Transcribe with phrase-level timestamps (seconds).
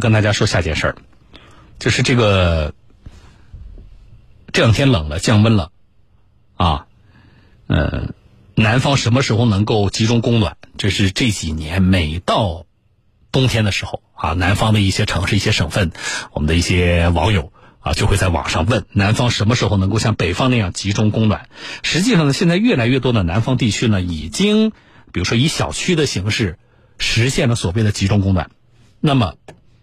[0.00, 0.96] 跟大家说下件事儿，
[1.78, 2.74] 就是这个
[4.52, 5.70] 这两天冷了，降温了，
[6.56, 6.86] 啊，
[7.66, 8.14] 呃，
[8.54, 10.56] 南方什么时候能够集中供暖？
[10.76, 12.66] 这是这几年每到
[13.32, 15.92] 冬天的时候啊，南方的一些城市、一些省份，
[16.32, 21.48] 我们的一些网友啊，就会在网上问南方什么时候能够像北方那样集中供暖。
[21.82, 24.70] 实际上呢，现在越来越多的南方地区呢，已经
[25.12, 26.58] 比如说以小区的形式
[26.98, 28.50] 实现了所谓的集中供暖。
[29.00, 29.34] 那么，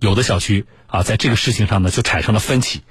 [0.00, 2.82] 有的小区啊，在这个事情上呢，就产生了分歧。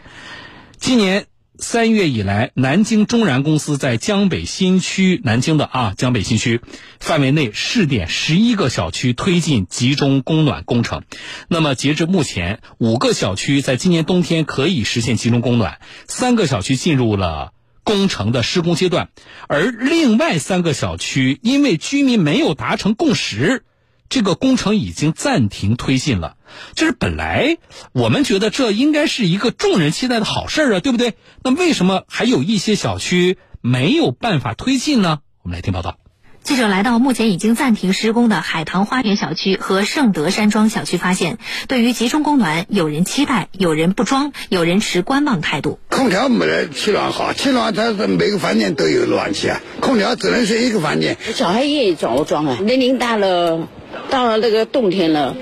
[0.77, 1.25] 今年
[1.57, 6.61] 三月以来，南京中燃公司在江北新区南京的啊江北新区
[6.99, 11.03] 范围内试点十一个小区推进集中供暖工程。
[11.47, 17.53] 那么，截至目前，五个小区在今年冬天可以实现集中供暖，三个小区进入了
[17.83, 19.09] 工程的施工阶段，
[19.47, 23.63] 而另外三个小区因为居民没有达成共识。
[24.09, 26.35] 这个工程已经暂停推进了，
[26.75, 27.57] 就是本来
[27.91, 31.15] 我们觉得这应该是一个众人期待的好事啊，对不对？
[31.43, 35.19] 那为什么还有一些小区没有办法推进呢？
[35.43, 35.97] 我们来听报道。
[36.43, 45.77] 记者来到目前已经暂停施工的海棠花园小区和盛德山庄小区，发现对于集中供暖，有人期待，有人不装，有人持观望态度。
[45.89, 51.17] 空调没得取暖好，取暖它是每个房间都有暖气啊，空调只能是一个房间。
[51.33, 53.67] 小孩愿意装我装啊，年龄大了。
[54.09, 55.35] 到了那个冬天了，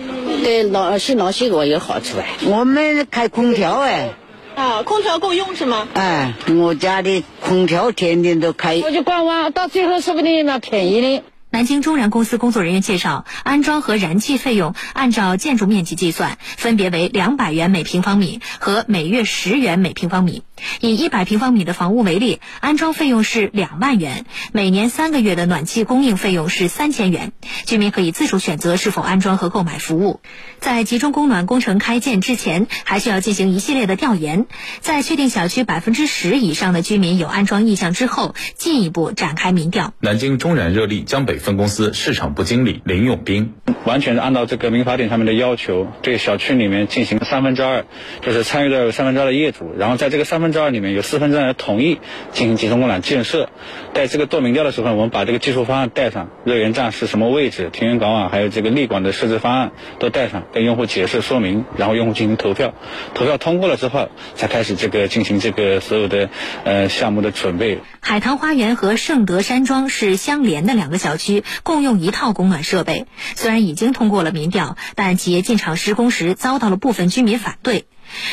[0.44, 2.26] 对脑心脑血管有好处哎。
[2.46, 4.10] 我们开空调哎，
[4.56, 5.88] 啊，空调够用是吗？
[5.94, 8.82] 哎，我家的空调天天都开。
[8.84, 11.24] 我就观望，到最后说不定那便宜的。
[11.52, 20.44] 南京中燃公司工作人员介绍，安装和燃气费用按照建筑面积计算，分别为两百元每平方米和每月十元每平方米。
[20.82, 27.32] 以一百平方米的房屋为例，安装费用是两万元，每年三个月的暖气供应费用是三千元。
[27.66, 30.20] 居民可以自主选择是否安装和购买服务。
[30.60, 34.46] 在集中供暖工程开建之前，还需要进行一系列的调研，
[34.82, 39.94] 在确定小区百分之十以上的居民有安装意向之后，进一步展开民调。
[40.02, 41.36] 南京中燃热力江北。
[41.46, 43.54] 分公司市场部经理林永斌，
[43.86, 47.86] 完全是按照这个民法典上面的要求，对小区里面进行三分之二，
[48.22, 52.00] 就是参与的三分之二的业主，然后在这个三分分之二里面有四分之二的同意
[52.32, 53.50] 进行集中供暖建设。
[53.94, 62.74] 在这个做民调的时候，我们把这个技术方案带上，热源站是什么位置，停源港网还有这个立管的设置方案都带上，跟用户解释说明，然后用户进行投票，
[63.14, 66.30] 投票通过了之后，才开始这个进行这个所有的
[66.64, 67.80] 呃项目的准备。
[68.00, 71.44] 海棠花园和盛德山庄是相连的两个小区。
[71.64, 77.86] 共用一套供暖设备，虽然已经通过了民调，但企业进场施工时遭到了部分居民反对。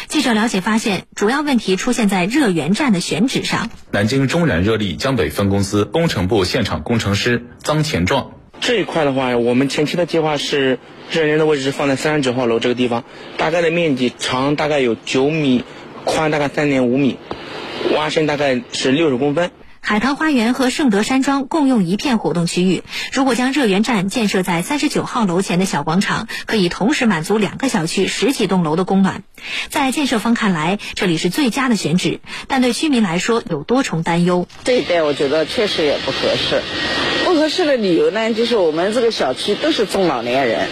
[0.08, 3.70] 记者了解发现，主要问题出现在热源站的选址上。
[3.90, 10.78] 南京中燃热力江北分公司工程部现场工程师张前壮，这一块的话，我们前期的计划是
[11.10, 13.04] 热源的位置放在三十九号楼这个地方，
[13.36, 15.64] 大概的面积长大概有九米，
[16.04, 17.18] 宽大概三点五米，
[17.96, 19.50] 挖深大概是六十公分。
[19.92, 22.82] 海棠花园和盛德山庄共用一片活动区域。
[23.12, 29.22] 如果将热源站建设在三十九号楼前的小广场，可以同时满足两个小区十几栋楼的供暖。
[29.68, 34.48] 在建设方看来，这里是最佳的选址，但对居民来说有多重担忧。
[34.64, 36.62] 这一点我觉得确实也不合适。
[37.26, 40.70] 不合适的理由呢，就是我们这个小区都是中老年人，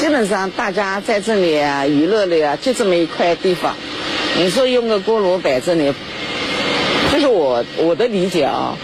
[0.00, 3.76] 基本上大家在这里啊娱乐的啊就这么一块地方，
[4.36, 5.94] 你说用个锅炉摆这里。
[7.18, 8.78] 这是我我的理解啊，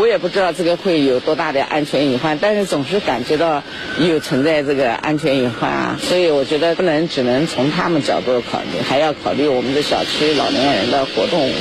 [0.00, 3.62] 我也不知道这个会有多大的安全隐患，但是总是感觉到
[4.00, 11.52] 有存在这个安全隐患啊，所以我觉得不能只能从他们角度考虑，还要考虑我们的小区老年人的活动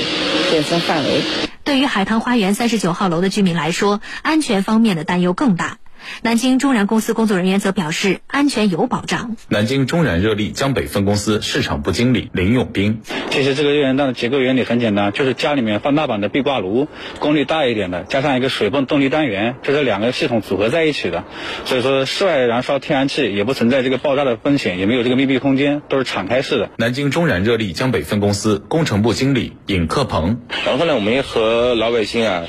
[0.49, 1.19] 健身范围。
[1.65, 5.77] 对于海棠花园三十九号楼的居民来说，安全方面的担忧更大。
[6.21, 9.35] 南京中燃公司工作人员则表示，安全有保障。
[9.49, 16.87] 南京中燃热力江北分公司市场部经理林永兵，其实这个热源站的结构原理很简单，就是家里面放大版的壁挂炉，
[17.19, 21.23] 功率大一点的，加上一个水泵动力单元，这是两个系统组合在一起的。
[21.65, 26.71] 所以说，室外燃烧天然气也不存在这个爆炸的风险，也没有这个密闭空间，都是敞开式的。
[26.77, 32.45] 南京中燃热力江北分公司工程部经理尹克鹏，然后呢，我们也和老百姓啊，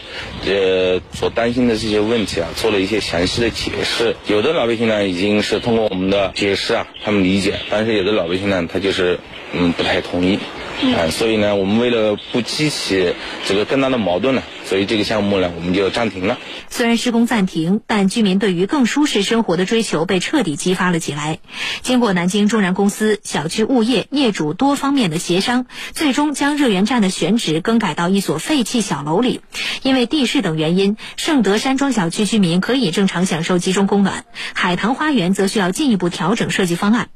[0.46, 3.48] 呃，所担心的这些问题啊，做了一些详细的。
[3.58, 9.18] 解释，有的老百姓呢已经是通过我们的解释啊，他们理解；但是有的老百姓呢，他就是
[9.52, 10.38] 嗯不太同意。
[10.78, 13.14] 啊，所以呢，我们为了不激起
[13.46, 16.38] 这个更大的矛盾呢，所以这个项目呢，我们就暂停了。
[16.70, 21.40] 虽然施工暂停，但居民对于更舒适生活的追求被彻底激发了起来。
[21.82, 29.40] 经过南京中燃公司、小区物业、业主多方面的协商，最终将热源站的选址更改到一所废弃小楼里。
[29.82, 37.08] 因为地势等原因，盛德山庄小区居民可以正常享受集中供暖，海棠花园则需要进一步调整设计方案。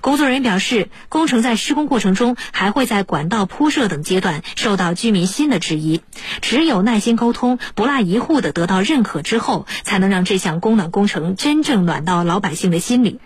[0.00, 6.00] 工作人员表示，工程在施工过程中还会在管道铺设等阶段受到居民新的质疑，
[6.40, 13.20] 只有耐心沟通，不落一户的得到认可之后，才能让这项供暖工程真正暖到老百姓的心里。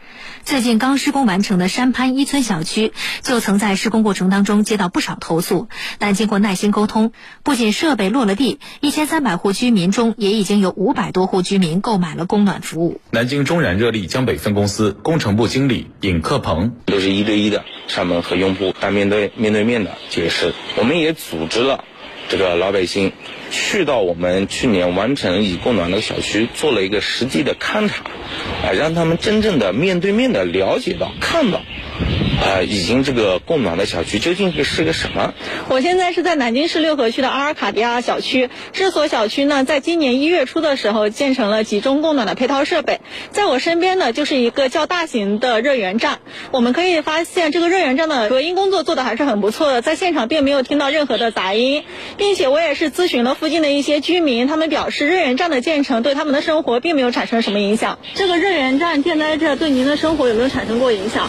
[0.45, 5.69] 最近刚施工完成的山潘一村小区，就曾在施工过程当中接到不少投诉，
[5.99, 7.13] 但经过耐心沟通，
[7.43, 13.01] 不仅设备落了地，一千三百户居民中也已经有五百多户居民购买了供暖服务。
[13.11, 16.39] 南京中燃热力江北分公司工程部经理尹克
[16.87, 21.85] 都是一对一的上门和用户单面对面对面的解释，我们也组织了
[22.29, 23.13] 这个老百姓
[23.51, 28.05] 去到我们去年完成已供暖的小区做了一个实际的勘察，
[28.63, 31.63] 啊，让他们真正的面对面的了解到看到。
[32.41, 35.35] 呃，已经这个供暖的小区究竟是个什么？
[35.69, 38.49] 我现在是在南京市六合区的阿尔卡迪亚小区。
[38.73, 43.01] 这所小区呢，在今年一月初的时候建成了集中供暖的配套设备。
[43.33, 46.21] 在我身边呢，就是一个较大型的热源站。
[46.53, 51.83] 我们可以发现，这个热源站的隔音工作做的还是很不错的，在现场并没有听到任何的杂音，
[52.17, 57.99] 并且我也是咨询了附近的一些居民，他们表示热源站的建成对他们的生活并没有产生什么影响。
[58.15, 61.29] 这个热源站建在这，对您的生活有没有产生过影响？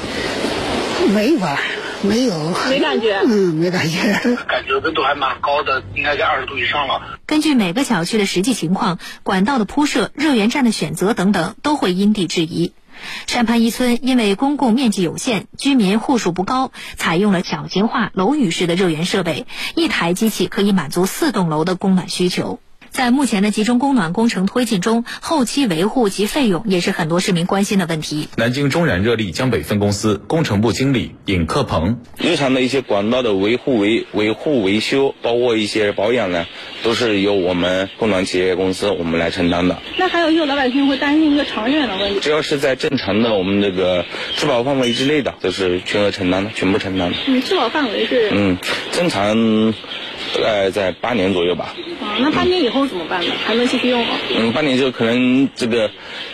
[1.07, 1.59] 没吧，
[2.01, 7.19] 没有，没感觉，嗯，没感觉，感觉温度还蛮高的，应该在二十度以上了。
[7.25, 12.73] 根据每个小区的实际情况，管道的铺设、热源站的选择等等，都会因地制宜。
[13.27, 22.59] 山潘一村因为公共面积有限，居民户数不高，采用了小型化楼宇式的热源设备，一台机器可以满足四栋楼的供暖需求。
[22.99, 28.27] 在目前的集中供暖工程推进中，后期维护及费用也是很多市民关心的问题。
[28.35, 36.45] 南京中燃热力江北分公司工程部经理尹克鹏，日常的一些管道的维护维维护维修，包括一些保养呢，
[36.83, 39.79] 都是由我们供暖企业公司我们来承担的。
[39.97, 44.03] 那还有一个老百姓会担心一个长远的问题，只要是在正常的我们这个
[44.35, 47.15] 质保范围之内的，都是全额承担的，全部承担的。
[47.27, 48.29] 嗯，质保范围是？
[48.33, 48.57] 嗯，
[48.91, 49.73] 正常。
[50.35, 51.73] 大概在八年左右吧。
[52.19, 53.31] 啊，那半年以后怎么办呢？
[53.45, 54.15] 还能继续用吗？
[54.37, 55.89] 嗯，半年之后可能这个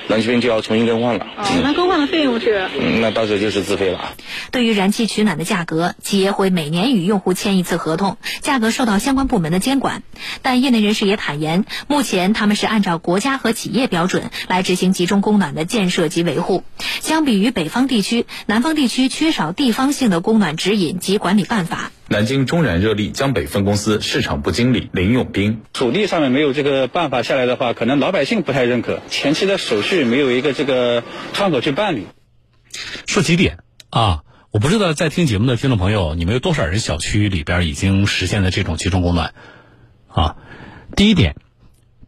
[0.08, 1.28] 暖气片就要重新更换了。
[1.38, 2.68] 哦，那更换的费用是？
[2.80, 4.16] 嗯，那到时候就是自费了。
[4.52, 10.02] 对于燃气取暖的价格，企业会每年与用户签一次合同，价格受到相关部门的监管。
[10.42, 16.64] 但业内人士也坦言，目前他们是按照国家和企业标准来执行集中供暖的建设及维护。
[17.02, 21.92] 相比于北方地区，南方地区缺少地方性的供暖指引及管理办法。
[22.08, 31.04] 南京中燃热力江北分公司市场部经理林永斌：土地上面没有这个办法下来的话，可能老百姓不太认可，前期的手续没有一个这个
[31.34, 32.06] 窗口去办理。
[33.08, 33.58] 说几点
[33.90, 34.22] 啊？
[34.52, 39.34] 我不知道在听节目的听众朋友，你们有多少人小区里边已经实现了这种集中供暖
[40.08, 40.36] 啊？
[40.96, 41.36] 第一点，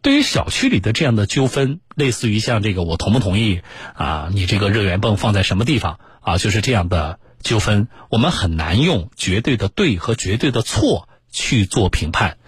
[0.00, 3.62] 对于小区里的这样的纠纷，类似于像这个我同不同意
[3.94, 4.30] 啊？
[4.32, 6.38] 你这个热源泵放在什么地方啊？
[6.38, 7.18] 就是这样的。
[7.40, 12.38] 纠纷，我们很难用绝对的对和绝对的错去做评判。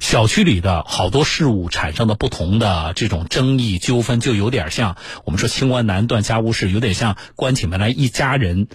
[0.00, 8.68] 小区里的好多事物产生的不同的这种争议纠纷，就有点像我们说清官难断家务事，有点像关起门来一家人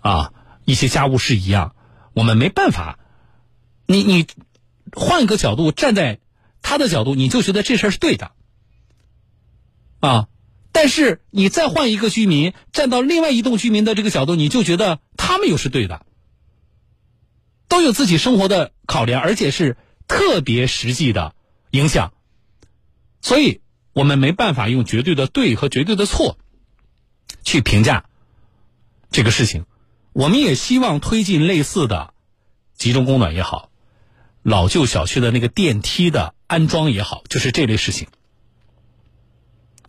[0.00, 0.32] 啊，
[0.64, 1.76] 一些家务事一样，
[2.12, 2.98] 我们没办法。
[3.86, 4.26] 你你
[4.92, 6.18] 换个角度站在
[6.60, 8.32] 他的角度，你就觉得这事儿是对的
[10.00, 10.26] 啊。
[10.74, 16.04] 但是你再换一个居民站到另外一栋居民的这个角度，你就觉得他们又是对的，
[17.68, 19.76] 都有自己生活的考量，而且是
[20.08, 21.36] 特别实际的
[21.70, 22.12] 影响，
[23.22, 23.60] 所以
[23.92, 26.38] 我们没办法用绝对的对和绝对的错
[27.44, 28.06] 去评价
[29.12, 29.66] 这个事情。
[30.12, 32.14] 我们也希望推进类似的
[32.76, 33.70] 集中供暖也好，
[34.42, 38.08] 老旧小区的那个电梯的安装也好，就是这类事情。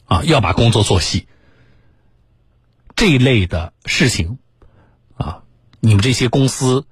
[0.06, 1.28] 啊，要把工作做细，
[2.96, 4.38] 这一类的事情，
[5.16, 5.44] 啊，
[5.80, 6.86] 你们这些公司，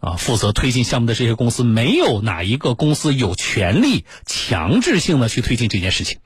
[0.00, 6.18] 啊，负责推进项目的这些公司，没有哪一个公司有权利强制性的去推进这件事情。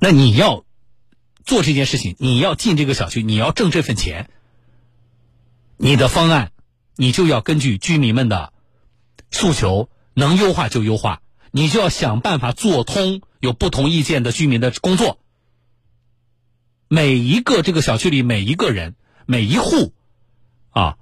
[0.00, 0.64] 那你要
[1.44, 4.28] 做这件事情，你要进这个小区，你要挣这份钱，
[5.76, 6.50] 你的方案，
[6.96, 8.52] 你就要根据居民们的
[9.30, 11.22] 诉求，能优化就优化，
[11.52, 13.22] 你就要想办法做通。
[13.40, 15.18] 有不同意见的居民的工作，
[16.88, 19.92] 每一个这个小区里每一个人每一户，
[20.70, 20.98] 啊，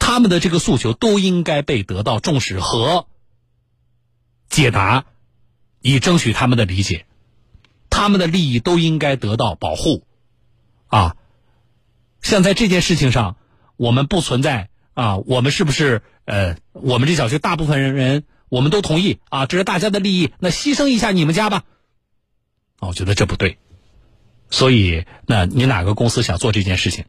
[0.00, 3.06] 他们的这个诉求都应该被得到重视和
[4.48, 5.04] 解答，
[5.80, 7.06] 以争取他们的理解，
[7.88, 10.04] 他们的利益都应该得到保护，
[10.88, 11.16] 啊，
[12.20, 13.36] 像在这件事情上，
[13.76, 18.24] 我们不存在啊，我们是不是呃，我们这小区大部分人人。
[18.52, 21.64] 我们都同意啊，这是大家的利益，那牺牲一下你们家吧。
[22.80, 23.56] 我觉得这不对，
[24.50, 27.06] 所以，那你哪个公司想做这件事情，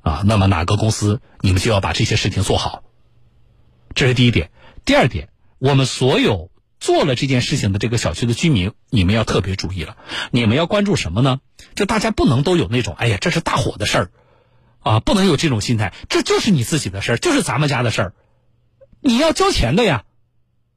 [0.00, 2.82] 啊，那么哪个公司你们就要把这些事情做好。
[3.94, 4.50] 这是第一点。
[4.84, 5.28] 第二点，
[5.60, 9.96] 我们所有做了这件事情的这个小区的居民，你们要特别注意了。
[10.32, 11.38] 你们要关注什么呢？
[11.76, 14.10] 就大家不能都有那种，哎呀，这是大伙的事儿，
[14.80, 15.94] 啊，不能有这种心态。
[16.08, 18.12] 这就是你自己的事儿，就是咱们家的事儿，
[19.00, 20.02] 你要交钱的呀，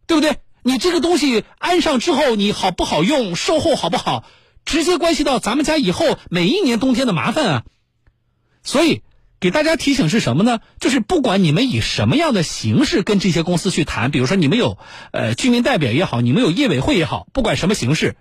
[0.08, 0.38] 对不对？
[0.62, 4.24] 你这个东西安上之后，你好不好用，售后好不好？
[4.66, 7.64] 直接关系到咱们家以后每一年冬天的麻烦啊，
[8.64, 9.02] 所以
[9.42, 10.62] 给大家提醒是什么呢？
[10.80, 14.78] 就是不管你们以什么样的形式跟这些公司去谈，比如说你们有
[15.12, 18.16] 呃居民代表也好，你们有业委会也好，不管什么形式，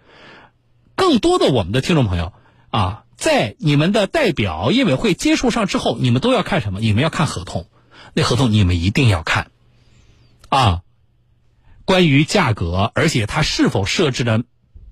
[0.96, 2.32] 更多的我们的听众朋友
[2.70, 6.80] 啊，在你们的代表业委会接触上之后，你们都要看什么？
[6.80, 7.68] 你们要看合同，
[8.14, 9.52] 那合同你们一定要看
[10.48, 10.80] 啊，
[11.84, 14.44] 关于价格，而且它是否设置的。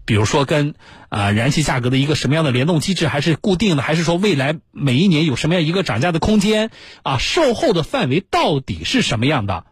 [0.06, 0.74] 比如说，跟
[1.08, 6.72] 啊燃气价格的一个什么样的联动机制，还是固定的，还是说未来每一年有什么样一个涨价的空间？
[7.04, 9.66] 啊，售后的范围到底是什么样的？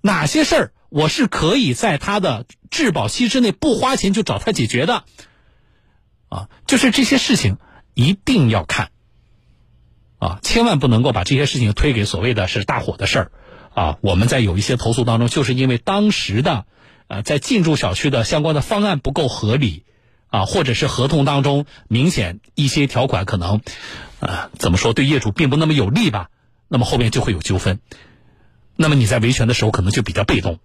[0.00, 5.04] 哪些事儿我是可以在他的质保期之内不花钱就找他解决的？
[6.30, 7.58] 啊，就是这些事情
[7.92, 8.92] 一定要看，
[10.18, 13.32] 啊，千万不能够把这些事情推给所谓的是大伙的事儿，
[13.74, 16.64] 啊，我们在有一些投诉当中，就是因为当时的。
[17.06, 19.84] 呃，在进驻小区的相关的方案不够合理，
[20.28, 23.60] 啊，或者是合同当中明显一些条款可能，
[24.20, 26.30] 呃，怎么说对业主并不那么有利吧？
[26.66, 27.78] 那么后面就会有纠纷，
[28.74, 30.60] 那么你在维权的时候可能就比较被动，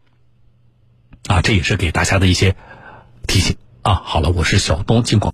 [1.28, 2.56] 啊，这也是给大家的一些
[3.28, 4.02] 提醒啊。
[4.06, 5.28] 好了，我是小东，尽管。